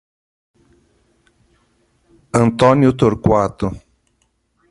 [2.43, 3.69] Antônio Torquato